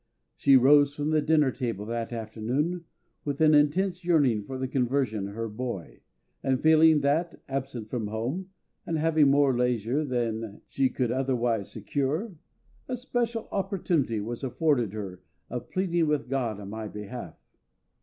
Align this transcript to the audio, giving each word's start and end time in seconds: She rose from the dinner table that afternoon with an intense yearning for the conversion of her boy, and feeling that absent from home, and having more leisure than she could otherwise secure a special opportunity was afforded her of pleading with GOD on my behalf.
She 0.35 0.57
rose 0.57 0.95
from 0.95 1.11
the 1.11 1.21
dinner 1.21 1.51
table 1.51 1.85
that 1.85 2.11
afternoon 2.11 2.85
with 3.23 3.39
an 3.39 3.53
intense 3.53 4.03
yearning 4.03 4.43
for 4.45 4.57
the 4.57 4.67
conversion 4.67 5.27
of 5.27 5.35
her 5.35 5.47
boy, 5.47 5.99
and 6.43 6.59
feeling 6.59 7.01
that 7.01 7.39
absent 7.47 7.87
from 7.91 8.07
home, 8.07 8.49
and 8.83 8.97
having 8.97 9.29
more 9.29 9.55
leisure 9.55 10.03
than 10.03 10.61
she 10.69 10.89
could 10.89 11.11
otherwise 11.11 11.71
secure 11.71 12.31
a 12.87 12.97
special 12.97 13.47
opportunity 13.51 14.19
was 14.19 14.43
afforded 14.43 14.91
her 14.93 15.21
of 15.51 15.69
pleading 15.69 16.07
with 16.07 16.27
GOD 16.29 16.59
on 16.61 16.71
my 16.71 16.87
behalf. 16.87 17.35